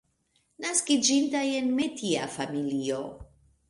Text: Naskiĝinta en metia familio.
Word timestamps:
Naskiĝinta 0.65 1.43
en 1.59 1.71
metia 1.83 2.27
familio. 2.41 3.05